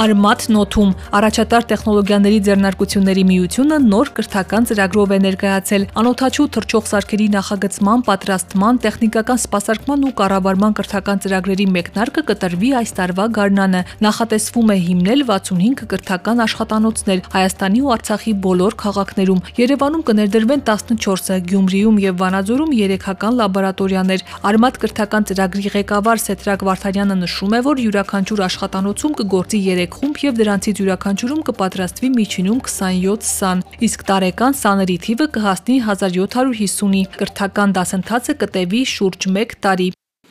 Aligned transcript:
Արմատ 0.00 0.44
նոթում 0.48 0.92
առաջատար 1.18 1.64
տեխնոլոգիաների 1.70 2.36
ձեռնարկությունների 2.46 3.22
միությունը 3.30 3.76
նոր 3.84 4.10
կրթական 4.16 4.68
ծրագրով 4.70 5.10
է 5.12 5.18
ներկայացել 5.24 5.82
անօթաչու 6.00 6.46
թռչող 6.56 6.86
սարքերի 6.90 7.26
նախագծման, 7.34 8.04
պատրաստման, 8.06 8.78
տեխնիկական 8.84 9.40
սպասարկման 9.42 10.06
ու 10.08 10.12
կառավարման 10.20 10.76
կրթական 10.78 11.20
ծրագրերի 11.24 11.66
մեկնարկը 11.74 12.24
կտրվի 12.30 12.70
այս 12.80 12.94
տարվա 12.96 13.26
գարնանը։ 13.36 13.82
Նախատեսվում 14.08 14.72
է 14.72 14.78
հիմնել 14.88 15.24
65 15.28 15.84
կրթական 15.92 16.40
աշխատանոցներ 16.48 17.20
Հայաստանի 17.36 17.84
ու 17.84 17.92
Արցախի 18.00 18.34
բոլոր 18.48 18.78
քաղաքներում։ 18.80 19.44
Երևանում 19.60 20.06
կներդրվեն 20.08 20.64
14-ը, 20.70 21.38
Գյումրիում 21.52 22.00
եւ 22.08 22.18
Վանաձորում 22.24 22.74
3-ական 22.80 23.38
լաբորատորիաներ։ 23.44 24.26
Արմատ 24.48 24.80
կրթական 24.80 25.28
ծրագրի 25.28 25.76
ղեկավար 25.76 26.24
Սետրակ 26.24 26.66
Վարդանյանը 26.70 27.20
նշում 27.20 27.54
է, 27.60 27.62
որ 27.68 27.84
յուրաքանչյուր 27.84 28.44
աշխատանոցում 28.48 29.16
կգործի 29.20 29.60
3 29.68 29.89
խումբ 29.96 30.18
եւ 30.24 30.34
դրանցից 30.40 30.80
յուրաքանչյուրում 30.80 31.42
կպատրաստվի 31.48 32.10
միջինում 32.16 32.60
27 32.66 33.28
սան, 33.30 33.62
իսկ 33.86 34.04
տարեկան 34.10 34.56
սաների 34.60 34.96
թիվը 35.06 35.26
կհասնի 35.36 35.76
1750-ի։ 35.86 37.02
Կրթական 37.20 37.74
դասընթացը 37.78 38.34
կտևի 38.42 38.82
շուրջ 38.94 39.28
1 39.30 39.56
տարի։ 39.66 39.88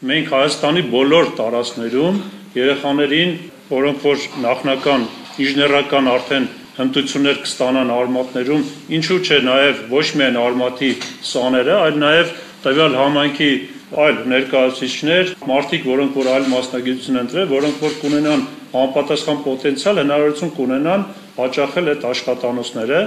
Մենք 0.10 0.30
Հայաստանի 0.36 0.84
բոլոր 0.94 1.32
տարածքներում 1.40 2.22
երեխաներին, 2.60 3.34
որոնք 3.70 4.06
որ 4.10 4.28
նախնական 4.46 5.02
ինժեներական 5.40 6.14
արդեն 6.14 6.48
հմտություններ 6.80 7.42
կստանան 7.44 7.90
արմատներում, 7.92 8.62
ինչու՞ 8.96 9.20
չէ 9.20 9.40
նաև 9.50 9.82
ոչ 9.92 10.06
միայն 10.20 10.38
արմատի 10.40 10.92
սաները, 11.30 11.74
այլ 11.90 12.00
նաև 12.04 12.32
տվյալ 12.64 12.96
համայնքի 13.00 13.50
այլ 13.90 14.18
ներկայացուցիչներ, 14.30 15.32
մարդիկ, 15.50 15.86
որոնք 15.90 16.18
որ 16.20 16.28
այլ 16.30 16.44
մասնագիտություն 16.52 17.20
ընտրել, 17.24 17.48
որոնք 17.50 17.80
որ 17.86 17.96
կունենան 18.04 18.44
համապատասխան 18.74 19.40
պոտենցիալ 19.46 20.02
հնարավորություն 20.04 20.52
կունենան 20.60 21.06
հաճախել 21.40 21.90
այդ 21.94 22.06
աշխատանոցները 22.10 23.00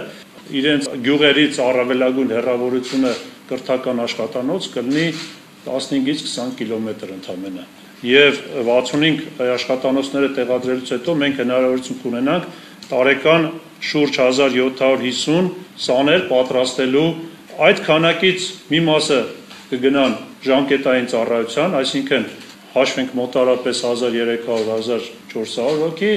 իրենց 0.63 0.89
գյուղերից 1.07 1.61
առավելագույն 1.63 2.35
հեռավորությունը 2.35 3.13
կրթական 3.53 4.03
աշխատանոց 4.03 4.69
կլինի 4.75 5.07
15-ից 5.63 6.25
20 6.27 6.57
կիլոմետր 6.59 7.13
ընդամենը 7.15 7.67
եւ 8.03 8.41
65 8.67 9.43
աշխատանոցները 9.55 10.31
տեղադրելուց 10.39 10.93
հետո 10.97 11.15
մենք 11.23 11.37
հնարավորություն 11.43 12.01
կունենանք 12.03 12.49
տարեկան 12.91 13.47
շուրջ 13.93 14.19
1750 14.25 15.53
սաներ 15.87 16.27
պատրաստելու 16.33 17.07
այդ 17.69 17.83
քանակից 17.87 18.49
մի 18.73 18.81
մասը 18.89 19.21
կգնան 19.73 20.13
ժամկետային 20.47 21.07
ծառայության, 21.13 21.77
այսինքն 21.81 22.25
հաշվենք 22.73 23.11
մոտարապես 23.19 23.77
1300-1400 23.89 25.83
հոգի, 25.83 26.13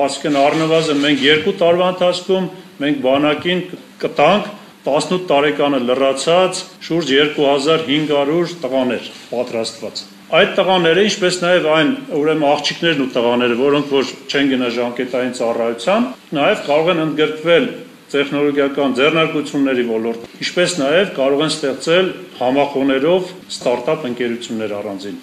այսինքն 0.00 0.34
առնվազն 0.40 0.98
մենք 1.04 1.18
երկու 1.26 1.54
տարվա 1.60 1.86
ընթացքում 1.94 2.44
մենք 2.82 2.96
բանակին 3.06 3.60
կտանք 4.04 4.44
18 4.90 5.26
տարեկանը 5.28 5.78
լրացած 5.86 6.62
շուրջ 6.86 7.10
2500 7.12 8.54
տղաներ 8.62 9.08
պատրաստված։ 9.28 10.02
Այդ 10.30 10.50
տղաները, 10.56 11.02
ինչպես 11.10 11.34
նաև 11.42 11.64
այն 11.74 11.88
ուրեմն 12.16 12.46
աղջիկներն 12.50 13.00
ու 13.02 13.08
տղաները, 13.16 13.54
որոնք 13.60 13.86
որ 13.90 14.04
չեն 14.30 14.50
գնա 14.54 14.68
ժամկետային 14.76 15.34
ծառայության, 15.40 16.06
նաև 16.38 16.62
կարող 16.70 16.90
են 16.94 17.02
ընդգրկվել 17.04 17.66
տեխնոլոգիական 18.10 18.96
ձեռնարկությունների 18.98 19.84
ոլորտ, 19.90 20.24
ինչպես 20.42 20.78
նաև 20.80 21.12
կարող 21.18 21.44
են 21.46 21.52
ստեղծել 21.54 22.10
համախոներով 22.40 23.30
ստարտափ 23.54 24.08
ընկերություններ 24.10 24.74
առանձին։ 24.80 25.22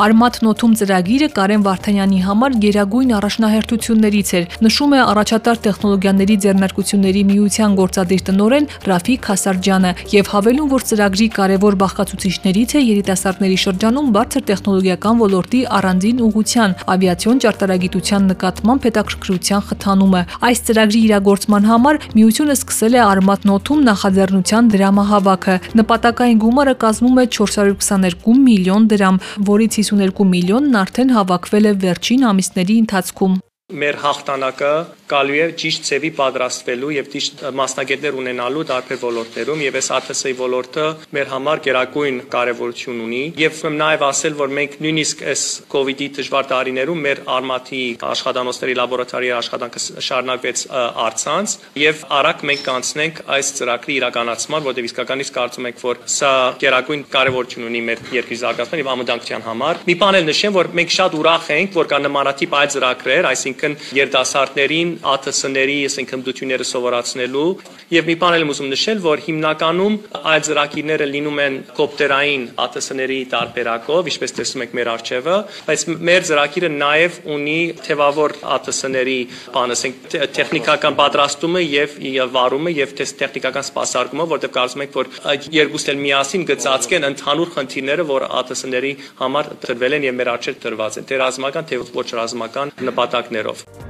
Արմատ 0.00 0.36
նոթում 0.40 0.74
ծրագիրը 0.80 1.26
Կարեն 1.36 1.64
Վարդանյանի 1.66 2.18
համար 2.24 2.54
գերագույն 2.62 3.10
առաջնահերթություններից 3.18 4.30
էր, 4.38 4.44
նշում 4.64 4.92
է 4.96 5.00
առաջատար 5.04 5.58
տեխնոլոգիաների 5.66 6.36
ձեռնարկությունների 6.44 7.24
միության 7.30 7.74
գործադիր 7.80 8.22
տնօրեն 8.30 8.68
Ռաֆիկ 8.88 9.28
Խասարջյանը 9.28 9.90
եւ 10.14 10.30
հավելում, 10.32 10.70
որ 10.72 10.86
ծրագրի 10.88 11.26
կարևոր 11.36 11.76
բաղկացուցիչներից 11.84 12.70
է 12.80 12.80
երիտասարդների 12.80 13.58
շրջանում 13.60 14.08
բարձր 14.16 14.42
տեխնոլոգիական 14.48 15.20
ոլորտի 15.20 15.60
առանձին 15.80 16.24
ուղղության, 16.30 16.76
ավիացիոն 16.96 17.44
ճարտարագիտության 17.44 18.32
նկատմամբ 18.32 18.88
հետաքրքրության 18.88 19.64
խթանումը։ 19.68 20.22
Այս 20.48 20.64
ծրագրի 20.70 21.00
իրագործման 21.10 21.70
համար 21.74 22.00
միությունը 22.16 22.56
սկսել 22.56 22.96
է 22.96 23.04
Արմատ 23.10 23.46
նոթում 23.50 23.84
նախաձեռնության 23.90 24.72
դրամահավաքը։ 24.80 25.60
Նպատակային 25.80 26.40
գումարը 26.40 26.74
կազմում 26.80 27.20
է 27.20 27.28
422 27.36 28.40
միլիոն 28.48 28.90
դրամ, 28.94 29.22
որից 29.50 29.80
52 29.90 30.26
միլիոնն 30.30 30.78
արդեն 30.80 31.12
հավաքվել 31.16 31.68
է 31.70 31.72
վերջին 31.84 32.26
ամիսների 32.30 32.76
ընթացքում։ 32.84 33.36
Մեր 33.80 33.96
հաղթանակը 34.04 34.72
գալու 35.10 35.38
է 35.40 35.46
ճիշտ 35.60 35.88
ծևի 35.90 36.10
պատրաստվելու 36.20 36.92
եւ 36.96 37.10
ճիշտ 37.14 37.44
մասնագետներ 37.60 38.18
ունենալու 38.20 38.64
տարբեր 38.70 39.00
ոլորտներում 39.04 39.64
եւ 39.66 39.78
այս 39.80 39.90
ATS-ի 40.00 40.34
ոլորտը 40.40 40.86
մեր 41.16 41.30
համար 41.34 41.62
գերակույն 41.66 42.20
կարեւորություն 42.34 43.02
ունի 43.06 43.22
եւ 43.40 43.62
նաեւ 43.80 44.04
ասել 44.10 44.36
որ 44.40 44.54
մենք 44.60 44.76
նույնիսկ 44.84 45.24
այս 45.30 45.44
COVID-ի 45.74 46.08
դժվար 46.20 46.48
տարիներում 46.50 47.02
մեր 47.06 47.22
արմատի 47.36 47.82
աշխատանոցների 48.10 48.76
լաբորատորիայի 48.80 49.36
աշխատանքը 49.40 49.82
շարունակվեց 50.10 50.64
արցանց 51.10 51.56
եւ 51.80 52.04
արագ 52.20 52.44
մենք 52.50 52.64
կանցնենք 52.70 53.20
այս 53.36 53.50
ծրագրի 53.60 53.96
իրականացման, 54.00 54.64
որտեղ 54.66 54.88
իսկականից 54.88 55.30
կարծում 55.36 55.68
ենք 55.70 55.82
որ 55.84 56.00
սա 56.14 56.30
գերակույն 56.60 57.04
կարեւորություն 57.14 57.66
ունի 57.70 57.82
մեր 57.88 58.02
երկրի 58.16 58.38
զարգացման 58.40 58.82
եւ 58.82 58.90
ամդանկության 58.94 59.44
համար։ 59.46 59.80
Մի 59.90 59.96
բան 60.00 60.18
էլ 60.20 60.28
նշեմ, 60.30 60.54
որ 60.56 60.70
մենք 60.80 60.94
շատ 60.96 61.16
ուրախ 61.20 61.48
ենք, 61.56 61.76
որ 61.80 61.90
կա 61.90 62.00
նմանատիպ 62.06 62.56
այլ 62.60 62.70
ծրագրեր, 62.74 63.28
այսինքն 63.30 63.76
երիտասարդներին 64.00 64.92
ATS-ների, 65.00 65.76
ասենք 65.90 66.12
հմտությունները 66.14 66.66
սովորացնելու 66.70 67.44
եւ 67.90 68.08
մի 68.10 68.14
բան 68.20 68.36
եմ 68.40 68.50
ուզում 68.52 68.68
նշել, 68.70 69.00
որ 69.04 69.22
հիմնականում 69.26 69.96
այդ 70.30 70.46
ծրագիրները 70.50 71.06
լինում 71.10 71.40
են 71.44 71.56
կոպտերային 71.78 72.44
ATS-ների 72.64 73.18
տարբերակով, 73.34 74.10
ինչպես 74.10 74.34
տեսնում 74.38 74.64
եք 74.66 74.76
մեր 74.78 74.90
արչեվը, 74.94 75.36
բայց 75.70 75.84
մեր 76.10 76.26
ծրագիրը 76.30 76.70
նաեւ 76.76 77.18
ունի 77.36 77.58
թևավոր 77.86 78.36
ATS-ների, 78.56 79.18
բան 79.56 79.74
ասենք 79.76 80.08
տեխնիկական 80.38 80.98
պատրաստումը 81.00 81.64
եւ 81.66 81.96
վարումը 82.36 82.74
եւ 82.78 82.94
տեխնիկական 83.00 83.66
սպասարկումը, 83.70 84.28
որտեղ 84.34 84.54
կարծում 84.56 84.84
ենք, 84.86 84.98
որ 85.00 85.12
այդ 85.34 85.48
երկուսն 85.58 85.94
էլ 85.94 86.02
միասին 86.06 86.48
գծածկեն 86.50 87.08
ընդհանուր 87.10 87.54
խնդիրները, 87.58 88.08
որ 88.10 88.26
ATS-ների 88.40 88.92
համար 89.20 89.54
տրվել 89.66 89.98
են 90.00 90.10
եւ 90.10 90.18
մեր 90.20 90.34
արչեր 90.36 90.60
տրված 90.66 91.00
են, 91.00 91.08
թե 91.10 91.22
ռազմական, 91.24 91.70
թե 91.70 91.80
ոչ 91.90 92.08
ռազմական 92.20 92.76
նպատակներով։ 92.90 93.89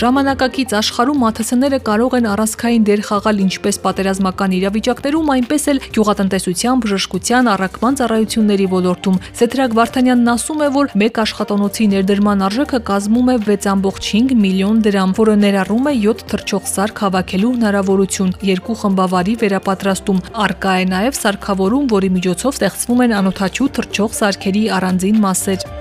Ժամանակակից 0.00 0.70
աշխարհում 0.78 1.24
ԱԹՍ-ները 1.28 1.78
կարող 1.84 2.14
են 2.18 2.26
առանցքային 2.32 2.84
դեր 2.88 3.00
խաղալ 3.04 3.40
ինչպես 3.44 3.76
պատերազմական 3.84 4.52
իրավիճակներում, 4.56 5.32
այնպես 5.34 5.66
էլ 5.72 5.80
գյուղատնտեսության, 5.96 6.80
բժշկության, 6.84 7.50
առաքման 7.54 7.98
ծառայությունների 8.00 8.68
ոլորտում։ 8.72 9.18
Սետրակ 9.40 9.74
Վարդանյանն 9.76 10.30
ասում 10.32 10.62
է, 10.64 10.68
որ 10.78 10.94
մեկ 11.02 11.20
աշխատանոցի 11.20 11.84
ներդրման 11.92 12.44
արժեքը 12.48 12.80
կազմում 12.88 13.28
է 13.28 13.36
6.5 13.50 14.32
միլիոն 14.40 14.80
դրամ, 14.88 15.12
որը 15.20 15.34
ներառում 15.44 15.90
է 15.92 15.94
7 16.00 16.24
թռչող 16.32 16.64
սարք 16.72 17.04
հավաքելու 17.04 17.52
հնարավորություն, 17.60 18.32
երկու 18.54 18.78
խմբավարի 18.80 19.36
վերապատրաստում։ 19.44 20.24
Արկա 20.48 20.72
է 20.80 20.88
նաև 20.96 21.20
սարքավորում, 21.20 21.92
որի 21.92 22.10
միջոցով 22.16 22.56
ստեղծվում 22.56 23.04
են 23.04 23.14
անօթաչու 23.20 23.70
թռչող 23.76 24.18
սարքերի 24.22 24.64
առանձին 24.80 25.22
մասեր։ 25.28 25.79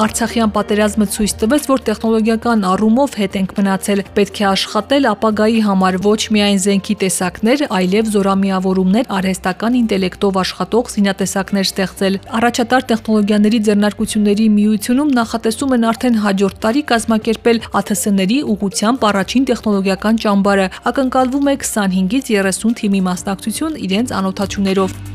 Արցախյան 0.00 0.52
պատերազմը 0.54 1.06
ցույց 1.12 1.32
տվեց, 1.40 1.66
որ 1.68 1.80
տեխնոլոգիական 1.84 2.62
առումով 2.70 3.16
հետ 3.20 3.34
ենք 3.36 3.50
մնացել։ 3.58 4.00
Պետք 4.16 4.38
է 4.40 4.44
աշխատել 4.50 5.08
ապագայի 5.10 5.60
համար 5.66 5.98
ոչ 6.06 6.20
միայն 6.36 6.60
զենքի 6.64 6.96
տեսակներ, 7.02 7.64
այլև 7.78 8.08
զորամիավորումներ, 8.14 9.10
արհեստական 9.18 9.76
ինտելեկտով 9.80 10.38
աշխատող 10.40 10.88
զինատեսակներ 10.94 11.68
ստեղծել։ 11.68 12.16
Առաջատար 12.40 12.88
տեխնոլոգիաների 12.94 13.60
ձեռնարկությունների 13.68 14.46
միությունում 14.56 15.12
նախատեսում 15.20 15.76
են 15.76 15.86
արդեն 15.92 16.18
հաջորդ 16.24 16.60
տարի 16.64 16.82
կազմակերպել 16.94 17.62
ԱԹՍ-ների 17.76 18.38
ուղղությամբ 18.56 19.06
առաջին 19.10 19.48
տեխնոլոգիական 19.52 20.24
ճամբարը։ 20.24 20.66
Ակնկալվում 20.94 21.52
է 21.52 21.56
25-ից 21.60 22.34
30 22.40 22.76
թիմի 22.80 23.04
մասնակցություն 23.10 23.80
իրենց 23.84 24.16
անօթաչուներով։ 24.16 25.09